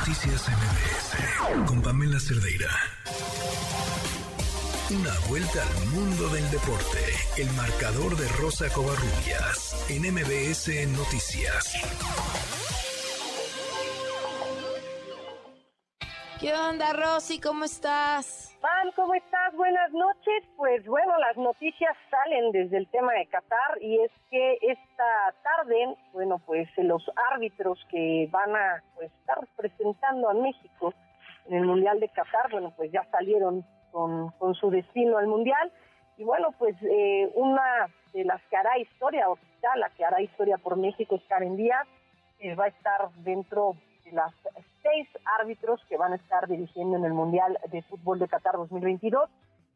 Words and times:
Noticias 0.00 0.48
MBS 0.48 1.66
con 1.66 1.82
Pamela 1.82 2.18
Cerdeira. 2.18 2.70
Una 4.88 5.14
vuelta 5.28 5.62
al 5.62 5.86
mundo 5.88 6.26
del 6.30 6.50
deporte. 6.50 7.04
El 7.36 7.50
marcador 7.50 8.16
de 8.16 8.26
Rosa 8.28 8.70
Covarrubias 8.70 9.76
en 9.90 10.10
MBS 10.10 10.88
Noticias. 10.96 11.74
¿Qué 16.40 16.54
onda, 16.54 16.94
Rosy? 16.94 17.38
¿Cómo 17.38 17.66
estás? 17.66 18.39
Pam, 18.60 18.92
¿cómo 18.94 19.14
estás? 19.14 19.54
Buenas 19.54 19.90
noches. 19.92 20.44
Pues 20.58 20.84
bueno, 20.84 21.16
las 21.18 21.34
noticias 21.38 21.96
salen 22.10 22.52
desde 22.52 22.76
el 22.76 22.86
tema 22.88 23.14
de 23.14 23.24
Qatar 23.26 23.80
y 23.80 23.98
es 23.98 24.10
que 24.28 24.58
esta 24.60 25.34
tarde, 25.42 25.96
bueno, 26.12 26.38
pues 26.44 26.68
los 26.76 27.02
árbitros 27.32 27.78
que 27.90 28.28
van 28.30 28.54
a 28.54 28.82
pues, 28.96 29.10
estar 29.20 29.40
representando 29.40 30.28
a 30.28 30.34
México 30.34 30.92
en 31.46 31.54
el 31.54 31.64
Mundial 31.64 32.00
de 32.00 32.10
Qatar, 32.10 32.50
bueno, 32.50 32.70
pues 32.76 32.92
ya 32.92 33.02
salieron 33.10 33.64
con, 33.92 34.54
su 34.54 34.70
destino 34.70 35.16
al 35.16 35.26
Mundial. 35.26 35.72
Y 36.18 36.24
bueno, 36.24 36.52
pues 36.58 36.76
eh, 36.82 37.32
una 37.36 37.88
de 38.12 38.24
las 38.24 38.42
que 38.50 38.56
hará 38.58 38.78
historia, 38.78 39.30
o 39.30 39.38
sea, 39.62 39.74
la 39.76 39.88
que 39.88 40.04
hará 40.04 40.20
historia 40.20 40.58
por 40.58 40.76
México 40.76 41.14
es 41.14 41.22
Karen 41.28 41.56
Díaz, 41.56 41.88
que 42.38 42.54
va 42.54 42.64
a 42.64 42.68
estar 42.68 43.10
dentro 43.24 43.72
de 44.04 44.12
las 44.12 44.34
seis 44.90 45.08
árbitros 45.40 45.80
que 45.88 45.96
van 45.96 46.12
a 46.12 46.16
estar 46.16 46.48
dirigiendo 46.48 46.96
en 46.96 47.04
el 47.04 47.12
Mundial 47.12 47.58
de 47.70 47.82
Fútbol 47.82 48.18
de 48.18 48.28
Qatar 48.28 48.56
2022. 48.56 49.28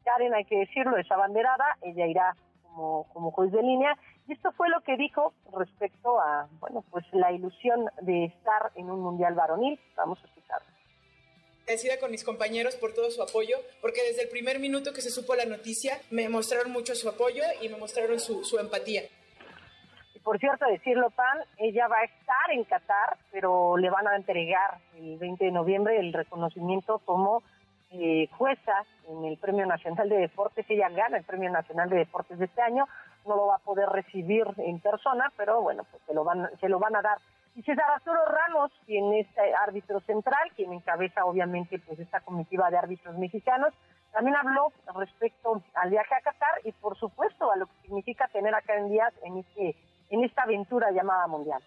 Karen, 0.03 0.33
hay 0.33 0.45
que 0.45 0.57
decirlo, 0.57 0.97
es 0.97 1.11
abanderada, 1.11 1.77
ella 1.81 2.05
irá 2.05 2.35
como, 2.63 3.07
como 3.13 3.31
juez 3.31 3.51
de 3.51 3.61
línea. 3.61 3.97
Y 4.27 4.33
esto 4.33 4.51
fue 4.53 4.69
lo 4.69 4.81
que 4.81 4.97
dijo 4.97 5.33
respecto 5.57 6.19
a, 6.19 6.47
bueno, 6.59 6.83
pues 6.91 7.05
la 7.11 7.31
ilusión 7.31 7.85
de 8.01 8.25
estar 8.25 8.71
en 8.75 8.89
un 8.89 9.01
Mundial 9.01 9.33
varonil. 9.33 9.79
Vamos 9.95 10.19
a 10.23 10.27
escucharlo 10.27 10.75
agradecida 11.65 11.99
con 11.99 12.11
mis 12.11 12.23
compañeros 12.23 12.75
por 12.75 12.93
todo 12.93 13.09
su 13.09 13.23
apoyo, 13.23 13.57
porque 13.81 14.03
desde 14.03 14.21
el 14.21 14.29
primer 14.29 14.59
minuto 14.59 14.93
que 14.93 15.01
se 15.01 15.09
supo 15.09 15.33
la 15.33 15.45
noticia 15.45 15.99
me 16.11 16.29
mostraron 16.29 16.71
mucho 16.71 16.93
su 16.93 17.09
apoyo 17.09 17.41
y 17.59 17.69
me 17.69 17.77
mostraron 17.77 18.19
su, 18.19 18.43
su 18.43 18.59
empatía 18.59 19.01
por 20.25 20.39
cierto, 20.39 20.65
decirlo, 20.65 21.11
Pan, 21.11 21.37
ella 21.59 21.87
va 21.87 21.99
a 21.99 22.03
estar 22.03 22.51
en 22.51 22.63
Qatar, 22.63 23.15
pero 23.31 23.77
le 23.77 23.91
van 23.91 24.07
a 24.07 24.15
entregar 24.15 24.79
el 24.95 25.19
20 25.19 25.45
de 25.45 25.51
noviembre 25.51 25.99
el 25.99 26.13
reconocimiento 26.13 26.97
como 27.05 27.43
eh, 27.91 28.27
jueza 28.35 28.85
en 29.07 29.23
el 29.23 29.37
Premio 29.37 29.67
Nacional 29.67 30.09
de 30.09 30.17
Deportes. 30.17 30.65
Ella 30.67 30.89
gana 30.89 31.17
el 31.17 31.25
Premio 31.25 31.51
Nacional 31.51 31.91
de 31.91 31.97
Deportes 31.97 32.39
de 32.39 32.45
este 32.45 32.59
año. 32.59 32.87
No 33.27 33.35
lo 33.35 33.45
va 33.45 33.57
a 33.57 33.59
poder 33.59 33.87
recibir 33.87 34.47
en 34.57 34.79
persona, 34.79 35.31
pero 35.37 35.61
bueno, 35.61 35.83
pues 35.91 36.01
se 36.07 36.15
lo 36.15 36.23
van, 36.23 36.49
se 36.59 36.69
lo 36.69 36.79
van 36.79 36.95
a 36.95 37.03
dar. 37.03 37.19
Y 37.53 37.61
César 37.61 37.85
Arturo 37.93 38.25
Ramos, 38.25 38.71
quien 38.87 39.13
es 39.13 39.27
eh, 39.37 39.53
árbitro 39.61 39.99
central, 40.01 40.51
quien 40.55 40.73
encabeza 40.73 41.23
obviamente 41.23 41.77
pues 41.77 41.99
esta 41.99 42.19
comitiva 42.21 42.71
de 42.71 42.77
árbitros 42.77 43.15
mexicanos, 43.19 43.75
también 44.11 44.35
habló 44.37 44.73
respecto 44.95 45.61
al 45.75 45.91
viaje 45.91 46.15
a 46.15 46.21
Qatar 46.21 46.61
y 46.63 46.71
por 46.71 46.97
supuesto 46.97 47.51
a 47.51 47.57
lo 47.57 47.67
que 47.67 47.73
significa 47.83 48.27
tener 48.29 48.55
acá 48.55 48.75
en 48.75 48.89
Díaz 48.89 49.13
en 49.23 49.37
este 49.37 49.75
en 50.09 50.23
esta 50.23 50.43
aventura 50.43 50.91
llamada 50.91 51.27
mundial. 51.27 51.61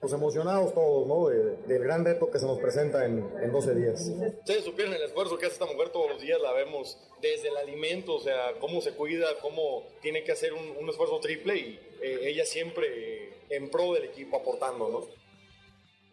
Pues 0.00 0.12
emocionados 0.12 0.74
todos, 0.74 1.06
¿no? 1.06 1.28
del 1.28 1.82
gran 1.82 2.04
reto 2.04 2.30
que 2.30 2.38
se 2.38 2.46
nos 2.46 2.58
presenta 2.58 3.06
en, 3.06 3.26
en 3.40 3.50
12 3.50 3.74
días. 3.74 4.12
Ustedes 4.40 4.64
supieron 4.64 4.92
el 4.92 5.02
esfuerzo 5.02 5.38
que 5.38 5.46
hace 5.46 5.54
esta 5.54 5.66
mujer 5.66 5.88
todos 5.90 6.10
los 6.10 6.20
días, 6.20 6.38
la 6.42 6.52
vemos 6.52 6.98
desde 7.22 7.48
el 7.48 7.56
alimento, 7.56 8.16
o 8.16 8.20
sea, 8.20 8.52
cómo 8.60 8.82
se 8.82 8.94
cuida, 8.94 9.26
cómo 9.40 9.84
tiene 10.02 10.22
que 10.22 10.32
hacer 10.32 10.52
un, 10.52 10.88
esfuerzo 10.90 11.20
triple 11.20 11.56
y 11.56 11.80
eh, 12.02 12.18
ella 12.28 12.44
siempre 12.44 13.32
en 13.48 13.70
pro 13.70 13.94
del 13.94 14.04
equipo 14.04 14.36
aportando, 14.36 14.88
¿no? 14.88 15.24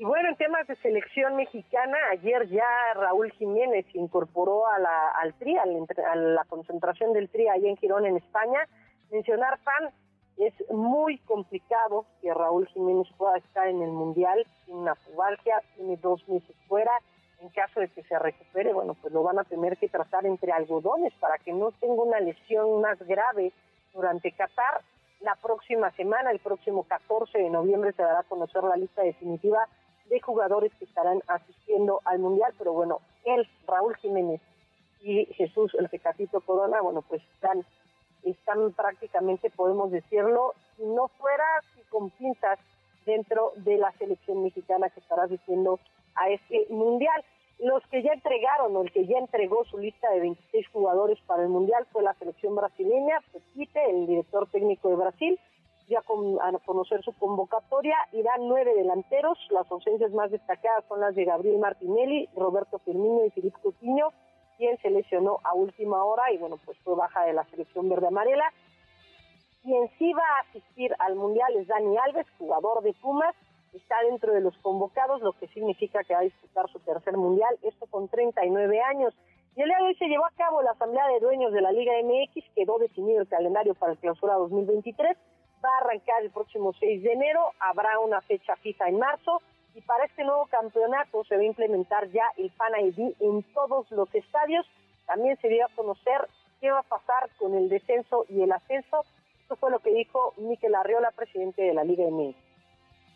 Y 0.02 0.04
bueno, 0.04 0.30
en 0.30 0.36
temas 0.36 0.66
de 0.66 0.76
selección 0.78 1.36
mexicana, 1.36 1.96
ayer 2.12 2.50
ya 2.50 2.66
Raúl 2.96 3.32
Jiménez 3.34 3.86
se 3.92 4.00
incorporó 4.00 4.66
a 4.66 4.80
la, 4.80 5.10
al 5.10 5.36
TRI, 5.36 5.58
a 5.58 6.16
la 6.16 6.44
concentración 6.46 7.14
del 7.14 7.30
TRI 7.30 7.50
ahí 7.50 7.68
en 7.68 7.78
Girón, 7.78 8.08
en 8.08 8.18
España. 8.18 8.68
Mencionar, 9.12 9.60
Pan, 9.64 9.94
es 10.42 10.54
muy 10.72 11.20
complicado 11.20 12.06
que 12.20 12.34
Raúl 12.34 12.68
Jiménez 12.70 13.08
pueda 13.16 13.38
estar 13.38 13.68
en 13.68 13.82
el 13.84 13.92
Mundial, 13.92 14.44
tiene 14.66 14.82
una 14.82 14.96
pubalgia, 14.96 15.62
tiene 15.76 15.98
dos 15.98 16.28
meses 16.28 16.56
fuera, 16.68 16.92
en 17.42 17.50
caso 17.50 17.80
de 17.80 17.90
que 17.90 18.02
se 18.04 18.18
recupere, 18.18 18.74
bueno, 18.74 18.96
pues 18.96 19.14
lo 19.14 19.22
van 19.22 19.38
a 19.38 19.44
tener 19.44 19.78
que 19.78 19.88
tratar 19.88 20.26
entre 20.26 20.52
algodones 20.52 21.14
para 21.20 21.38
que 21.38 21.54
no 21.54 21.72
tenga 21.74 22.02
una 22.02 22.20
lesión 22.20 22.82
más 22.82 23.00
grave 23.04 23.54
durante 23.94 24.32
Qatar. 24.32 24.82
La 25.20 25.36
próxima 25.36 25.92
semana, 25.92 26.32
el 26.32 26.40
próximo 26.40 26.84
14 26.86 27.38
de 27.38 27.50
noviembre, 27.52 27.94
se 27.94 28.02
dará 28.02 28.22
a 28.22 28.24
conocer 28.24 28.64
la 28.64 28.78
lista 28.78 29.04
definitiva 29.04 29.68
de 30.10 30.20
jugadores 30.22 30.74
que 30.80 30.86
estarán 30.86 31.22
asistiendo 31.28 32.02
al 32.04 32.18
Mundial, 32.18 32.52
pero 32.58 32.74
bueno, 32.74 33.00
él, 33.26 33.48
Raúl 33.68 33.96
Jiménez 33.98 34.42
y 35.02 35.26
Jesús, 35.36 35.76
el 35.78 35.88
Pecatito 35.90 36.42
Corona, 36.42 36.82
bueno, 36.82 37.04
pues 37.04 37.22
están 37.36 37.64
están 38.24 38.72
prácticamente, 38.74 39.50
podemos 39.50 39.92
decirlo, 39.92 40.54
si 40.78 40.84
no 40.84 41.08
fuera 41.20 41.46
si 41.74 41.82
con 41.90 42.10
pinzas 42.12 42.60
dentro 43.06 43.54
de 43.58 43.78
la 43.78 43.92
selección 43.94 44.44
mexicana 44.44 44.90
que 44.90 45.00
estará 45.00 45.24
asistiendo 45.24 45.80
a 46.16 46.30
este 46.30 46.68
mundial. 46.70 47.24
Los 47.60 47.86
que 47.88 48.02
ya 48.02 48.14
entregaron 48.14 48.76
o 48.76 48.82
el 48.82 48.92
que 48.92 49.06
ya 49.06 49.20
entregó 49.20 49.64
su 49.66 49.78
lista 49.78 50.10
de 50.10 50.20
26 50.20 50.68
jugadores 50.70 51.20
para 51.28 51.44
el 51.44 51.50
mundial 51.50 51.86
fue 51.92 52.02
la 52.02 52.16
selección 52.16 52.56
brasileña, 52.56 53.20
Pepite, 53.32 53.90
el 53.90 54.08
director 54.08 54.48
técnico 54.50 54.90
de 54.90 54.96
Brasil, 54.96 55.40
ya 55.88 56.00
a 56.00 56.60
conocer 56.66 57.04
su 57.04 57.14
convocatoria, 57.14 57.96
irán 58.14 58.48
nueve 58.48 58.74
delanteros, 58.76 59.38
las 59.52 59.70
ausencias 59.70 60.12
más 60.12 60.32
destacadas 60.32 60.86
son 60.88 61.02
las 61.02 61.14
de 61.16 61.26
Gabriel 61.26 61.60
Martinelli, 61.60 62.30
Roberto 62.36 62.80
Firmino 62.80 63.26
y 63.26 63.30
Filipe 63.32 63.60
Coutinho, 63.62 64.12
quien 64.62 64.78
se 64.78 64.92
lesionó 64.92 65.40
a 65.44 65.56
última 65.56 66.06
hora 66.06 66.32
y 66.32 66.38
bueno, 66.38 66.60
pues 66.64 66.78
fue 66.84 66.94
baja 66.96 67.24
de 67.24 67.34
la 67.34 67.44
selección 67.46 67.90
verde 67.90 68.06
amarela. 68.06 68.54
Quien 69.64 69.90
sí 69.98 70.14
va 70.14 70.22
a 70.22 70.50
asistir 70.50 70.96
al 71.00 71.16
Mundial 71.16 71.56
es 71.56 71.66
Dani 71.66 71.98
Alves, 71.98 72.28
jugador 72.38 72.84
de 72.84 72.94
Pumas, 72.94 73.36
está 73.74 73.96
dentro 74.08 74.34
de 74.34 74.42
los 74.42 74.56
convocados, 74.60 75.20
lo 75.24 75.34
que 75.34 75.48
significa 75.48 76.04
que 76.04 76.14
va 76.14 76.20
a 76.20 76.30
disputar 76.30 76.70
su 76.70 76.78
tercer 76.82 77.18
Mundial, 77.18 77.58
esto 77.64 77.88
con 77.88 78.08
39 78.08 78.82
años. 78.82 79.16
Y 79.56 79.62
el 79.64 79.68
día 79.68 79.78
de 79.78 79.84
hoy 79.86 79.96
se 79.96 80.06
llevó 80.06 80.26
a 80.26 80.36
cabo 80.38 80.62
la 80.62 80.72
Asamblea 80.72 81.08
de 81.08 81.22
Dueños 81.22 81.52
de 81.54 81.62
la 81.62 81.72
Liga 81.72 81.94
MX, 82.04 82.46
quedó 82.54 82.78
definido 82.78 83.22
el 83.22 83.28
calendario 83.28 83.74
para 83.74 83.94
el 83.94 83.98
clausura 83.98 84.36
2023, 84.36 85.18
va 85.66 85.70
a 85.70 85.86
arrancar 85.86 86.22
el 86.22 86.30
próximo 86.30 86.72
6 86.80 87.02
de 87.02 87.14
enero, 87.14 87.50
habrá 87.60 87.98
una 87.98 88.22
fecha 88.22 88.56
fija 88.58 88.88
en 88.88 89.00
marzo, 89.00 89.42
y 89.74 89.82
para 89.82 90.06
este 90.06 90.24
nuevo 90.24 90.48
campeonato 90.48 91.24
se 91.26 91.36
va 91.36 91.42
a 91.42 91.46
implementar 91.46 92.10
ya 92.12 92.24
el 92.38 92.52
Fan 92.52 92.74
ID 92.86 93.14
en 93.20 93.44
todos 93.54 93.90
los 93.92 94.14
estadios. 94.14 94.66
También 95.06 95.38
se 95.42 95.48
dio 95.48 95.66
a 95.66 95.76
conocer 95.76 96.28
qué 96.60 96.72
va 96.72 96.80
a 96.80 96.84
pasar 96.84 97.30
con 97.38 97.56
el 97.56 97.70
descenso 97.70 98.26
y 98.30 98.42
el 98.42 98.52
ascenso. 98.52 99.06
Esto 99.42 99.56
fue 99.56 99.72
lo 99.72 99.80
que 99.80 99.94
dijo 99.94 100.34
Miquel 100.38 100.76
Arriola, 100.76 101.12
presidente 101.12 101.62
de 101.62 101.74
la 101.74 101.84
Liga 101.84 102.06
MX. 102.10 102.36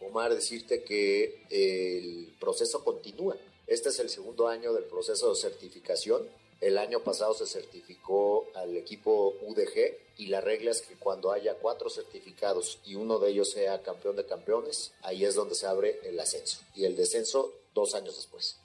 Omar, 0.10 0.34
decirte 0.34 0.84
que 0.84 1.46
el 1.50 2.36
proceso 2.40 2.84
continúa. 2.84 3.36
Este 3.68 3.90
es 3.90 4.00
el 4.00 4.10
segundo 4.10 4.48
año 4.48 4.74
del 4.74 4.84
proceso 4.86 5.30
de 5.30 5.36
certificación 5.36 6.28
el 6.62 6.78
año 6.78 7.00
pasado 7.00 7.34
se 7.34 7.46
certificó 7.46 8.48
al 8.56 8.76
equipo 8.78 9.34
UDG 9.42 10.18
y 10.18 10.28
la 10.28 10.42
regla 10.42 10.72
es 10.72 10.82
que 10.82 10.96
cuando 10.96 11.32
haya 11.32 11.56
cuatro 11.62 11.90
certificados 11.90 12.82
y 12.86 12.96
uno 12.96 13.20
de 13.20 13.32
ellos 13.32 13.52
sea 13.52 13.82
campeón 13.84 14.16
de 14.16 14.26
campeones, 14.26 14.96
ahí 15.04 15.26
es 15.26 15.36
donde 15.36 15.56
se 15.56 15.68
abre 15.68 16.00
el 16.04 16.20
ascenso 16.20 16.64
y 16.74 16.86
el 16.86 16.96
descenso 16.96 17.52
dos 17.74 17.94
años 17.96 18.16
después. 18.16 18.62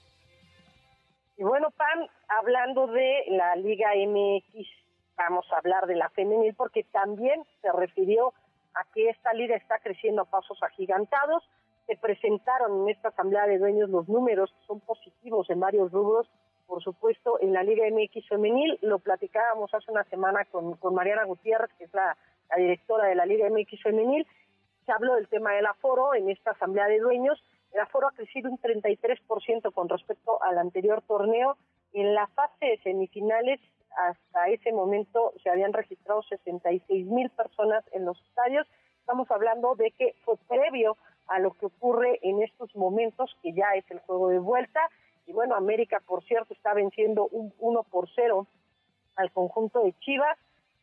Y 1.36 1.42
bueno, 1.42 1.70
Pam, 1.70 2.06
hablando 2.28 2.86
de 2.86 3.24
la 3.28 3.56
Liga 3.56 3.90
MX, 3.96 4.68
vamos 5.16 5.46
a 5.52 5.56
hablar 5.56 5.86
de 5.86 5.96
la 5.96 6.10
femenil 6.10 6.54
porque 6.54 6.84
también 6.84 7.44
se 7.60 7.72
refirió 7.72 8.32
a 8.74 8.84
que 8.92 9.08
esta 9.08 9.32
liga 9.32 9.56
está 9.56 9.78
creciendo 9.78 10.22
a 10.22 10.26
pasos 10.26 10.62
agigantados. 10.62 11.42
Se 11.86 11.96
presentaron 11.96 12.82
en 12.82 12.90
esta 12.90 13.08
asamblea 13.08 13.46
de 13.46 13.58
dueños 13.58 13.90
los 13.90 14.08
números 14.08 14.52
que 14.52 14.66
son 14.66 14.80
positivos 14.80 15.50
en 15.50 15.58
varios 15.58 15.90
rubros 15.90 16.28
por 16.70 16.84
supuesto, 16.84 17.40
en 17.40 17.52
la 17.52 17.64
Liga 17.64 17.84
MX 17.90 18.28
femenil. 18.28 18.78
Lo 18.80 19.00
platicábamos 19.00 19.74
hace 19.74 19.90
una 19.90 20.04
semana 20.04 20.44
con, 20.44 20.78
Mariana 20.94 21.24
Gutiérrez, 21.24 21.68
que 21.76 21.84
es 21.84 21.92
la, 21.92 22.16
directora 22.56 23.08
de 23.08 23.16
la 23.16 23.26
Liga 23.26 23.48
MX 23.50 23.82
femenil. 23.82 24.24
Se 24.86 24.92
habló 24.92 25.16
del 25.16 25.26
tema 25.26 25.52
del 25.52 25.66
aforo 25.66 26.14
en 26.14 26.30
esta 26.30 26.52
asamblea 26.52 26.86
de 26.86 27.00
dueños. 27.00 27.42
El 27.72 27.80
aforo 27.80 28.06
ha 28.06 28.12
crecido 28.12 28.48
un 28.50 28.58
33% 28.58 29.72
con 29.72 29.88
respecto 29.88 30.40
al 30.44 30.58
anterior 30.58 31.02
torneo. 31.02 31.56
En 31.92 32.14
la 32.14 32.28
fase 32.28 32.64
de 32.64 32.78
semifinales, 32.84 33.60
hasta 33.96 34.48
ese 34.48 34.72
momento 34.72 35.32
se 35.42 35.50
habían 35.50 35.72
registrado 35.72 36.22
66 36.22 37.06
mil 37.06 37.30
personas 37.30 37.84
en 37.92 38.04
los 38.04 38.20
estadios. 38.28 38.66
Estamos 39.00 39.28
hablando 39.32 39.74
de 39.74 39.90
que 39.90 40.14
fue 40.24 40.36
previo 40.48 40.96
a 41.26 41.40
lo 41.40 41.50
que 41.52 41.66
ocurre 41.66 42.20
en 42.22 42.42
estos 42.44 42.74
momentos, 42.76 43.36
que 43.42 43.52
ya 43.52 43.74
es 43.74 43.84
el 43.90 43.98
juego 44.00 44.28
de 44.28 44.38
vuelta. 44.38 44.80
Y 45.30 45.32
bueno, 45.32 45.54
América, 45.54 46.02
por 46.04 46.24
cierto, 46.24 46.54
está 46.54 46.74
venciendo 46.74 47.28
un 47.28 47.54
1 47.60 47.84
por 47.84 48.08
0 48.12 48.48
al 49.14 49.30
conjunto 49.30 49.84
de 49.84 49.92
Chivas. 50.00 50.36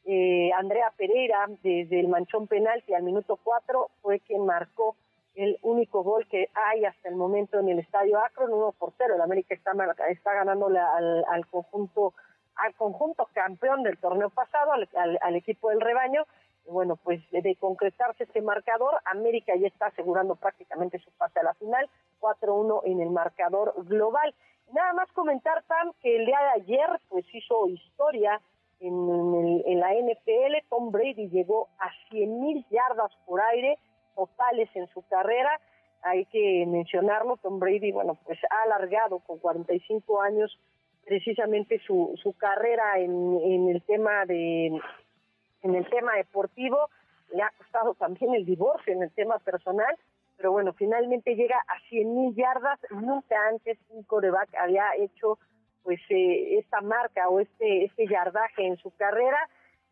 Eh, 0.06 0.52
Andrea 0.54 0.94
Pereira, 0.96 1.48
desde 1.62 2.00
el 2.00 2.08
manchón 2.08 2.48
penal, 2.48 2.82
que 2.84 2.96
al 2.96 3.04
minuto 3.04 3.38
4 3.44 3.90
fue 4.02 4.22
quien 4.22 4.46
marcó 4.46 4.96
el 5.36 5.60
único 5.64 6.02
gol 6.02 6.26
que 6.30 6.48
hay 6.54 6.86
hasta 6.86 7.10
el 7.10 7.16
momento 7.16 7.60
en 7.60 7.68
el 7.68 7.80
estadio 7.80 8.20
Akron, 8.20 8.54
1 8.54 8.72
por 8.80 8.94
0. 8.98 9.16
El 9.16 9.22
América 9.22 9.54
está, 9.54 9.74
está 10.08 10.34
ganándole 10.34 10.80
al, 10.80 11.26
al 11.28 11.46
conjunto 11.48 12.14
al 12.56 12.74
conjunto 12.74 13.28
campeón 13.34 13.84
del 13.84 13.98
torneo 13.98 14.30
pasado, 14.30 14.72
al, 14.72 15.36
equipo 15.36 15.70
del 15.70 15.82
rebaño. 15.82 16.26
Bueno, 16.68 16.98
pues 16.98 17.22
de, 17.32 17.56
concretarse 17.56 18.26
este 18.26 18.42
marcador, 18.42 18.96
América 19.06 19.54
ya 19.56 19.68
está 19.68 19.88
asegurando 19.88 20.36
prácticamente 20.36 21.00
su 21.00 21.10
pase 21.12 21.40
a 21.40 21.44
la 21.44 21.54
final, 21.54 21.90
4-1 22.20 22.82
en 22.86 23.00
el 23.02 23.10
marcador 23.10 23.74
global. 23.86 24.36
Nada 24.74 24.92
más 24.94 25.10
comentar, 25.14 25.64
Pam, 25.64 25.94
que 26.02 26.18
el 26.18 26.26
día 26.26 26.40
de 26.40 26.62
ayer 26.62 26.90
pues 27.08 27.26
hizo 27.34 27.68
historia 27.70 28.42
en, 28.82 29.64
en 29.66 29.80
la 29.80 29.94
NFL. 29.94 30.68
Tom 30.70 30.92
Brady 30.92 31.30
llegó 31.30 31.70
a 31.80 31.90
100.000 32.12 32.66
yardas 32.70 33.12
por 33.26 33.40
aire, 33.40 33.78
totales 34.16 34.70
en 34.76 34.88
su 34.88 35.02
carrera. 35.08 35.62
Hay 36.02 36.26
que 36.26 36.66
mencionarlo, 36.68 37.38
Tom 37.38 37.60
Brady, 37.60 37.94
bueno, 37.94 38.18
pues 38.26 38.40
ha 38.50 38.64
alargado 38.64 39.20
con 39.20 39.40
45 39.40 40.22
años 40.22 40.60
precisamente 41.06 41.80
su, 41.88 42.14
su 42.22 42.34
carrera 42.34 43.00
en, 43.00 43.40
en 43.42 43.70
el 43.70 43.82
tema 43.84 44.26
de 44.26 44.78
en 45.68 45.76
el 45.76 45.90
tema 45.90 46.16
deportivo, 46.16 46.90
le 47.34 47.44
ha 47.44 47.52
costado 47.58 47.94
también 47.96 48.34
el 48.34 48.46
divorcio 48.46 48.94
en 48.94 49.04
el 49.04 49.12
tema 49.12 49.38
personal, 49.40 49.96
pero 50.38 50.52
bueno, 50.52 50.74
finalmente 50.74 51.36
llega 51.36 51.58
a 51.68 51.80
100 51.90 52.16
mil 52.16 52.36
yardas, 52.36 52.80
nunca 52.92 53.36
antes 53.50 53.78
un 53.90 54.04
coreback 54.04 54.54
había 54.56 54.96
hecho 54.98 55.40
pues 55.84 56.00
eh, 56.10 56.60
esta 56.60 56.82
marca 56.82 57.30
o 57.30 57.40
este 57.40 57.86
este 57.86 58.08
yardaje 58.08 58.66
en 58.66 58.78
su 58.78 58.92
carrera, 58.96 59.40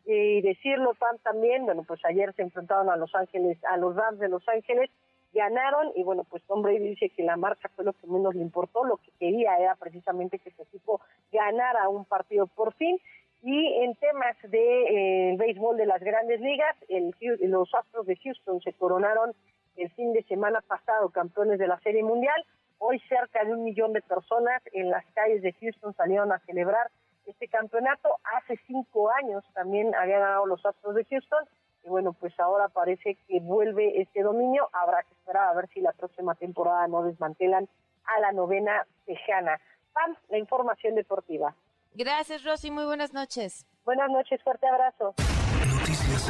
y 0.06 0.40
decirlo 0.40 0.92
también, 1.24 1.66
bueno, 1.66 1.82
pues 1.82 2.00
ayer 2.04 2.32
se 2.34 2.42
enfrentaron 2.42 2.88
a 2.90 2.96
Los 2.96 3.12
Ángeles, 3.14 3.58
a 3.64 3.76
los 3.76 3.96
Rams 3.96 4.20
de 4.20 4.28
Los 4.28 4.48
Ángeles, 4.48 4.88
ganaron 5.32 5.92
y 5.94 6.04
bueno, 6.04 6.24
pues 6.24 6.42
Tom 6.44 6.62
Brady 6.62 6.90
dice 6.90 7.10
que 7.10 7.24
la 7.24 7.36
marcha 7.36 7.68
fue 7.74 7.84
lo 7.84 7.92
que 7.92 8.06
menos 8.06 8.34
le 8.34 8.42
importó, 8.42 8.84
lo 8.84 8.96
que 8.98 9.10
quería 9.18 9.56
era 9.58 9.74
precisamente 9.74 10.38
que 10.38 10.50
su 10.52 10.62
equipo 10.62 11.00
ganara 11.32 11.88
un 11.88 12.04
partido 12.04 12.46
por 12.46 12.72
fin. 12.74 12.98
Y 13.42 13.82
en 13.82 13.94
temas 13.96 14.36
de 14.42 15.30
eh, 15.30 15.36
béisbol 15.36 15.76
de 15.76 15.86
las 15.86 16.00
grandes 16.00 16.40
ligas, 16.40 16.74
el, 16.88 17.14
los 17.42 17.72
Astros 17.74 18.06
de 18.06 18.16
Houston 18.16 18.60
se 18.60 18.72
coronaron 18.72 19.34
el 19.76 19.90
fin 19.92 20.12
de 20.12 20.22
semana 20.24 20.60
pasado 20.62 21.10
campeones 21.10 21.58
de 21.58 21.68
la 21.68 21.78
Serie 21.80 22.02
Mundial. 22.02 22.44
Hoy 22.78 22.98
cerca 23.08 23.44
de 23.44 23.52
un 23.52 23.64
millón 23.64 23.92
de 23.92 24.02
personas 24.02 24.62
en 24.72 24.90
las 24.90 25.04
calles 25.14 25.42
de 25.42 25.52
Houston 25.52 25.94
salieron 25.94 26.32
a 26.32 26.38
celebrar 26.40 26.90
este 27.26 27.48
campeonato. 27.48 28.08
Hace 28.36 28.58
cinco 28.66 29.10
años 29.10 29.44
también 29.54 29.94
habían 29.94 30.20
ganado 30.20 30.46
los 30.46 30.64
Astros 30.64 30.94
de 30.94 31.04
Houston. 31.04 31.44
Y 31.84 31.88
bueno, 31.88 32.14
pues 32.14 32.38
ahora 32.40 32.68
parece 32.68 33.16
que 33.28 33.40
vuelve 33.40 34.00
este 34.00 34.22
dominio. 34.22 34.68
Habrá 34.72 35.02
que 35.02 35.14
esperar 35.14 35.48
a 35.48 35.54
ver 35.54 35.68
si 35.68 35.80
la 35.80 35.92
próxima 35.92 36.34
temporada 36.34 36.88
no 36.88 37.02
desmantelan 37.04 37.68
a 38.04 38.20
la 38.20 38.32
novena 38.32 38.86
tejana. 39.04 39.60
Pam, 39.92 40.16
la 40.28 40.38
información 40.38 40.94
deportiva. 40.94 41.54
Gracias, 41.96 42.44
Rosy. 42.44 42.70
Muy 42.70 42.84
buenas 42.84 43.14
noches. 43.14 43.66
Buenas 43.86 44.10
noches. 44.10 44.38
Fuerte 44.44 44.66
abrazo. 44.68 45.14
Noticias 45.66 46.28